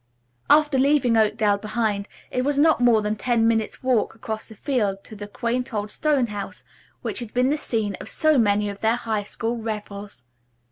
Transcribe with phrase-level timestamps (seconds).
[0.49, 5.01] After leaving Oakdale behind, it was not more than ten minutes' walk across the fields
[5.03, 6.63] to the quaint old stone house
[7.03, 10.23] which had been the scene of so many of their high school revels.